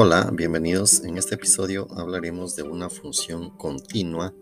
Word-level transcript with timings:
Hola, 0.00 0.30
bienvenidos. 0.32 1.02
En 1.02 1.18
este 1.18 1.34
episodio 1.34 1.88
hablaremos 1.90 2.54
de 2.54 2.62
una 2.62 2.88
función 2.88 3.50
continua 3.50 4.32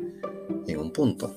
en 0.67 0.79
un 0.79 0.93
punto. 0.93 1.35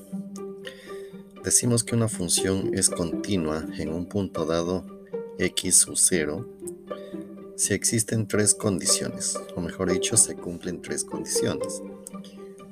Decimos 1.41 1.85
que 1.85 1.95
una 1.95 2.09
función 2.09 2.71
es 2.73 2.89
continua 2.89 3.65
en 3.77 3.93
un 3.93 4.07
punto 4.07 4.45
dado 4.45 4.85
x 5.37 5.77
sub 5.77 5.95
0 5.95 6.45
si 7.55 7.73
existen 7.73 8.27
tres 8.27 8.53
condiciones, 8.53 9.39
o 9.55 9.61
mejor 9.61 9.89
dicho, 9.89 10.17
se 10.17 10.35
cumplen 10.35 10.81
tres 10.81 11.05
condiciones. 11.05 11.81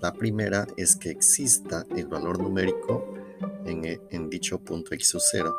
La 0.02 0.12
primera 0.12 0.68
es 0.76 0.98
que 0.98 1.12
exista 1.12 1.86
el 1.96 2.08
valor 2.08 2.42
numérico 2.42 3.14
en, 3.64 4.02
en 4.10 4.30
dicho 4.30 4.60
punto 4.60 4.94
x 4.94 5.12
sub 5.12 5.22
0. 5.32 5.56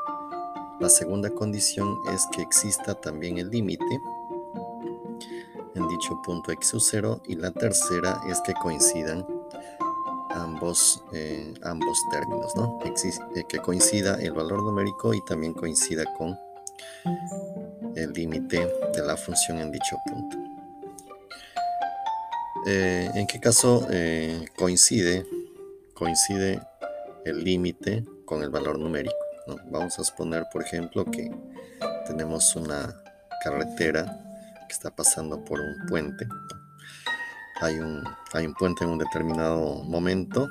La 0.80 0.90
segunda 0.90 1.30
condición 1.30 1.96
es 2.14 2.26
que 2.30 2.42
exista 2.42 2.94
también 2.94 3.38
el 3.38 3.48
límite 3.48 3.98
en 5.78 5.88
dicho 5.88 6.20
punto 6.22 6.52
x 6.52 6.68
sub 6.68 6.80
0 6.80 7.22
y 7.26 7.36
la 7.36 7.50
tercera 7.52 8.20
es 8.28 8.40
que 8.40 8.52
coincidan 8.54 9.24
ambos, 10.30 11.02
eh, 11.12 11.54
ambos 11.62 11.98
términos, 12.10 12.54
¿no? 12.56 12.78
Eh, 12.84 13.44
que 13.48 13.58
coincida 13.58 14.20
el 14.20 14.32
valor 14.32 14.62
numérico 14.62 15.14
y 15.14 15.24
también 15.24 15.54
coincida 15.54 16.04
con 16.16 16.38
el 17.94 18.12
límite 18.12 18.58
de 18.92 19.02
la 19.02 19.16
función 19.16 19.58
en 19.58 19.72
dicho 19.72 19.96
punto. 20.06 20.36
Eh, 22.66 23.10
¿En 23.14 23.26
qué 23.26 23.40
caso 23.40 23.86
coincide, 24.56 25.26
coincide 25.94 26.60
el 27.24 27.44
límite 27.44 28.04
con 28.24 28.42
el 28.42 28.50
valor 28.50 28.78
numérico? 28.78 29.16
Vamos 29.70 29.98
a 29.98 30.04
suponer, 30.04 30.46
por 30.52 30.62
ejemplo, 30.62 31.04
que 31.04 31.30
tenemos 32.06 32.54
una 32.56 33.02
carretera 33.42 34.27
que 34.68 34.74
está 34.74 34.94
pasando 34.94 35.44
por 35.44 35.60
un 35.60 35.86
puente. 35.86 36.26
Hay 37.60 37.78
un, 37.78 38.04
hay 38.32 38.46
un 38.46 38.54
puente 38.54 38.84
en 38.84 38.90
un 38.90 38.98
determinado 38.98 39.82
momento. 39.82 40.48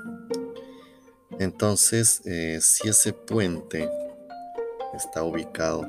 Entonces, 1.39 2.21
eh, 2.25 2.59
si 2.61 2.89
ese 2.89 3.13
puente 3.13 3.89
está 4.93 5.23
ubicado, 5.23 5.85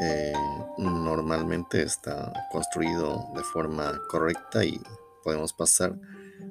eh, 0.00 0.32
normalmente 0.78 1.82
está 1.82 2.32
construido 2.50 3.30
de 3.34 3.42
forma 3.42 4.00
correcta 4.08 4.64
y 4.64 4.80
podemos 5.22 5.52
pasar 5.52 5.98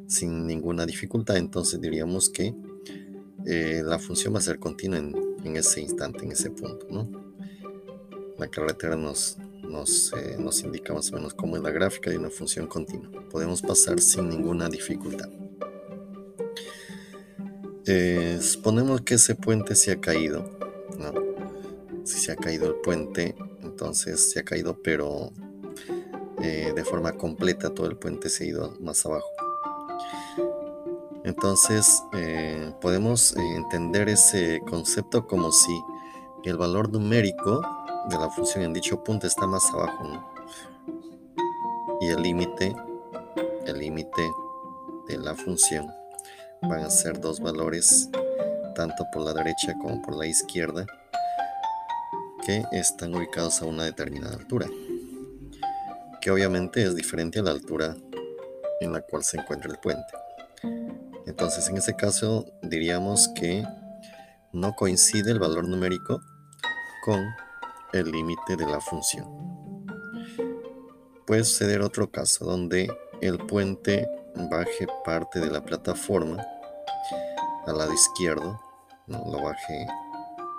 sin 0.08 0.48
ninguna 0.48 0.86
dificultad. 0.86 1.38
Entonces 1.38 1.82
diríamos 1.82 2.30
que 2.30 2.56
eh, 3.46 3.82
la 3.84 4.00
función 4.00 4.34
va 4.34 4.40
a 4.40 4.42
ser 4.42 4.60
continua 4.60 5.00
en, 5.00 5.16
en, 5.44 5.56
ese 5.56 5.82
instante, 5.82 6.24
en 6.24 6.32
ese 6.32 6.52
punto. 6.52 6.88
¿no? 6.90 7.10
La 8.38 8.48
carretera 8.48 8.96
nos, 8.96 9.38
eh, 9.72 10.36
nos, 10.38 10.64
indica 10.64 10.94
más 10.94 11.12
o 11.12 11.16
menos 11.16 11.34
cómo 11.34 11.56
es 11.56 11.64
la 11.64 11.72
gráfica 11.72 12.10
de 12.10 12.18
una 12.18 12.30
función 12.30 12.68
continua. 12.68 13.10
Podemos 13.30 13.62
pasar 13.62 14.00
sin 14.02 14.28
ninguna 14.28 14.68
dificultad. 14.68 15.30
Eh, 17.86 18.38
suponemos 18.42 19.02
que 19.02 19.16
ese 19.16 19.36
puente 19.36 19.76
se 19.76 19.92
ha 19.92 20.02
caído. 20.02 20.60
Si 22.04 22.20
se 22.20 22.32
ha 22.32 22.36
caído 22.36 22.68
el 22.68 22.76
puente, 22.76 23.36
entonces 23.62 24.32
se 24.32 24.40
ha 24.40 24.44
caído, 24.44 24.78
pero 24.84 25.32
eh, 26.42 26.74
de 26.76 26.84
forma 26.84 27.14
completa 27.14 27.74
todo 27.74 27.88
el 27.88 27.96
puente 27.96 28.28
se 28.30 28.44
ha 28.44 28.48
ido 28.48 28.78
más 28.82 29.06
abajo. 29.06 29.28
Entonces 31.24 32.04
podemos 32.82 33.36
entender 33.38 34.10
ese 34.10 34.60
concepto 34.68 35.28
como 35.28 35.52
si 35.52 35.72
el 36.44 36.58
valor 36.58 36.92
numérico 36.92 37.62
de 38.10 38.18
la 38.18 38.30
función 38.30 38.64
en 38.64 38.74
dicho 38.74 39.04
punto 39.04 39.28
está 39.28 39.46
más 39.48 39.64
abajo, 39.74 40.34
Y 42.00 42.10
el 42.10 42.22
límite, 42.22 42.76
el 43.66 43.78
límite 43.78 44.32
de 45.08 45.18
la 45.18 45.36
función 45.36 45.92
van 46.62 46.82
a 46.82 46.90
ser 46.90 47.20
dos 47.20 47.40
valores, 47.40 48.10
tanto 48.76 49.06
por 49.14 49.24
la 49.24 49.34
derecha 49.34 49.74
como 49.80 50.02
por 50.02 50.16
la 50.16 50.26
izquierda, 50.26 50.86
que 52.46 52.64
están 52.72 53.14
ubicados 53.14 53.62
a 53.62 53.66
una 53.66 53.84
determinada 53.84 54.36
altura, 54.36 54.68
que 56.22 56.32
obviamente 56.32 56.84
es 56.84 56.96
diferente 56.96 57.40
a 57.40 57.44
la 57.44 57.52
altura 57.52 57.96
en 58.80 58.94
la 58.94 59.02
cual 59.02 59.24
se 59.24 59.38
encuentra 59.38 59.70
el 59.70 59.78
puente. 59.78 60.14
Entonces, 61.28 61.68
en 61.70 61.78
ese 61.78 61.96
caso, 61.96 62.46
diríamos 62.64 63.28
que 63.30 63.64
no 64.52 64.74
coincide 64.74 65.32
el 65.32 65.40
valor 65.40 65.68
numérico 65.68 66.22
con 67.06 67.24
el 67.94 68.12
límite 68.12 68.56
de 68.56 68.66
la 68.66 68.80
función. 68.80 69.28
Puede 71.26 71.44
suceder 71.44 71.82
otro 71.82 72.10
caso 72.12 72.46
donde 72.46 72.92
el 73.22 73.38
puente 73.38 74.08
baje 74.50 74.88
parte 75.06 75.40
de 75.40 75.52
la 75.52 75.64
plataforma 75.64 76.44
al 77.68 77.78
lado 77.78 77.94
izquierdo, 77.94 78.60
no 79.08 79.24
lo 79.32 79.44
baje 79.44 79.86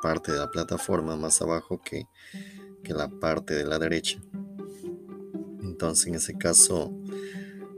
parte 0.02 0.32
de 0.32 0.38
la 0.38 0.50
plataforma 0.50 1.16
más 1.16 1.40
abajo 1.42 1.80
que, 1.82 2.06
que 2.82 2.94
la 2.94 3.08
parte 3.08 3.54
de 3.54 3.64
la 3.64 3.78
derecha. 3.78 4.20
Entonces 5.62 6.06
en 6.06 6.14
ese 6.14 6.38
caso 6.38 6.92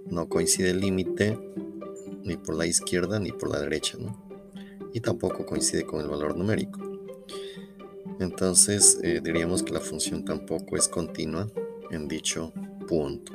no 0.06 0.28
coincide 0.28 0.70
el 0.70 0.80
límite 0.80 1.38
ni 2.22 2.36
por 2.36 2.56
la 2.56 2.66
izquierda 2.66 3.18
ni 3.18 3.32
por 3.32 3.50
la 3.50 3.60
derecha, 3.60 3.98
y 4.92 5.00
tampoco 5.00 5.44
coincide 5.44 5.84
con 5.84 6.00
el 6.00 6.08
valor 6.08 6.36
numérico. 6.36 6.93
Entonces 8.20 8.98
eh, 9.02 9.20
diríamos 9.22 9.62
que 9.62 9.72
la 9.72 9.80
función 9.80 10.24
tampoco 10.24 10.76
es 10.76 10.88
continua 10.88 11.48
en 11.90 12.08
dicho 12.08 12.52
punto. 12.86 13.32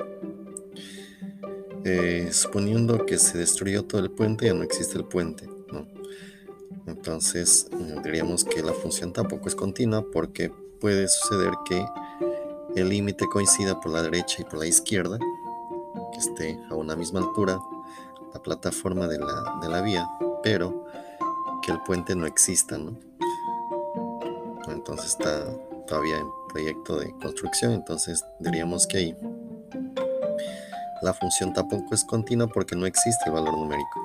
Eh, 1.84 2.28
suponiendo 2.32 3.06
que 3.06 3.18
se 3.18 3.38
destruyó 3.38 3.84
todo 3.84 4.00
el 4.02 4.10
puente, 4.10 4.46
ya 4.46 4.54
no 4.54 4.62
existe 4.62 4.98
el 4.98 5.04
puente. 5.04 5.48
Entonces 6.86 7.68
eh, 7.72 7.96
diríamos 8.02 8.44
que 8.44 8.62
la 8.62 8.72
función 8.72 9.12
tampoco 9.12 9.48
es 9.48 9.54
continua 9.54 10.04
porque 10.10 10.52
puede 10.80 11.08
suceder 11.08 11.52
que 11.64 11.86
el 12.74 12.88
límite 12.88 13.26
coincida 13.26 13.80
por 13.80 13.92
la 13.92 14.02
derecha 14.02 14.42
y 14.42 14.44
por 14.44 14.58
la 14.58 14.66
izquierda, 14.66 15.18
que 16.12 16.18
esté 16.18 16.58
a 16.70 16.74
una 16.74 16.96
misma 16.96 17.20
altura 17.20 17.58
la 18.32 18.42
plataforma 18.42 19.08
de 19.08 19.18
la, 19.18 19.58
de 19.60 19.68
la 19.68 19.82
vía, 19.82 20.08
pero 20.42 20.86
que 21.62 21.72
el 21.72 21.80
puente 21.82 22.14
no 22.14 22.26
exista, 22.26 22.78
¿no? 22.78 22.96
Entonces 24.68 25.10
está 25.10 25.44
todavía 25.86 26.18
en 26.18 26.26
proyecto 26.48 26.98
de 26.98 27.10
construcción, 27.20 27.72
entonces 27.72 28.24
diríamos 28.38 28.86
que 28.86 28.98
ahí 28.98 29.16
la 31.02 31.14
función 31.14 31.52
tampoco 31.52 31.94
es 31.94 32.04
continua 32.04 32.46
porque 32.46 32.76
no 32.76 32.86
existe 32.86 33.24
el 33.26 33.32
valor 33.32 33.56
numérico. 33.56 34.00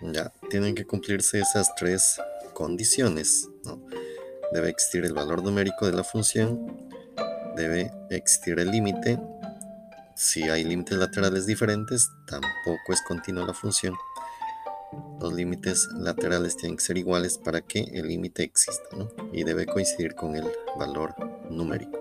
Ya, 0.00 0.32
tienen 0.50 0.74
que 0.74 0.86
cumplirse 0.86 1.40
esas 1.40 1.74
tres 1.74 2.20
condiciones. 2.54 3.48
Debe 4.52 4.70
existir 4.70 5.04
el 5.04 5.12
valor 5.12 5.42
numérico 5.42 5.86
de 5.86 5.92
la 5.92 6.04
función, 6.04 6.88
debe 7.56 7.92
existir 8.10 8.58
el 8.58 8.70
límite. 8.70 9.18
Si 10.14 10.44
hay 10.44 10.64
límites 10.64 10.96
laterales 10.96 11.46
diferentes, 11.46 12.10
tampoco 12.26 12.92
es 12.92 13.02
continua 13.02 13.46
la 13.46 13.52
función 13.52 13.94
los 15.20 15.32
límites 15.32 15.88
laterales 15.94 16.56
tienen 16.56 16.76
que 16.76 16.84
ser 16.84 16.98
iguales 16.98 17.38
para 17.38 17.60
que 17.60 17.80
el 17.80 18.08
límite 18.08 18.42
exista 18.42 18.96
y 19.32 19.44
debe 19.44 19.66
coincidir 19.66 20.14
con 20.14 20.36
el 20.36 20.44
valor 20.78 21.14
numérico. 21.50 21.98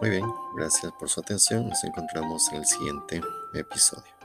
Muy 0.00 0.10
bien, 0.10 0.24
gracias 0.56 0.92
por 0.98 1.08
su 1.08 1.20
atención. 1.20 1.68
Nos 1.68 1.84
encontramos 1.84 2.48
en 2.52 2.58
el 2.58 2.66
siguiente 2.66 3.20
episodio. 3.54 4.19